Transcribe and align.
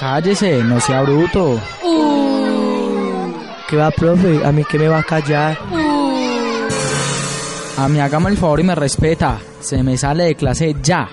Cállese, 0.00 0.62
no 0.62 0.80
sea 0.80 1.02
bruto. 1.02 1.60
¿Qué 3.68 3.76
va, 3.76 3.90
profe? 3.90 4.44
¿A 4.44 4.52
mí 4.52 4.62
qué 4.64 4.78
me 4.78 4.88
va 4.88 4.98
a 5.00 5.02
callar? 5.02 5.58
A 7.76 7.88
mí 7.88 8.00
hágame 8.00 8.30
el 8.30 8.36
favor 8.36 8.60
y 8.60 8.62
me 8.62 8.74
respeta. 8.74 9.38
Se 9.60 9.82
me 9.82 9.96
sale 9.98 10.24
de 10.24 10.34
clase 10.36 10.76
ya. 10.82 11.08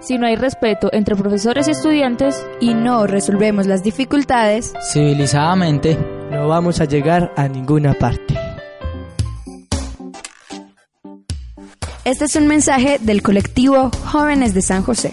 Si 0.00 0.16
no 0.16 0.26
hay 0.26 0.36
respeto 0.36 0.88
entre 0.92 1.16
profesores 1.16 1.68
y 1.68 1.72
estudiantes, 1.72 2.46
y 2.60 2.72
no 2.72 3.06
resolvemos 3.06 3.66
las 3.66 3.82
dificultades, 3.82 4.72
Civilizadamente. 4.90 5.98
No 6.30 6.48
vamos 6.48 6.80
a 6.80 6.86
llegar 6.86 7.32
a 7.36 7.46
ninguna 7.46 7.92
parte. 7.94 8.34
este 12.04 12.24
es 12.24 12.36
un 12.36 12.46
mensaje 12.46 12.98
del 13.02 13.20
colectivo 13.22 13.90
Jóvenes 14.06 14.54
de 14.54 14.62
San 14.62 14.82
José. 14.82 15.12